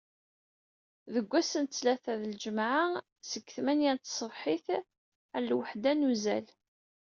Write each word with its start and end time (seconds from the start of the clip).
Deg 1.13 1.25
wass 1.31 1.51
n 1.57 1.65
ttlata 1.65 2.13
d 2.19 2.23
lǧemεa 2.33 2.83
seg 3.29 3.45
tmenya 3.55 3.91
n 3.95 3.99
tsebḥit 3.99 4.67
ar 5.35 5.41
lweḥda 5.47 5.93
n 5.95 6.07
uzal. 6.11 6.47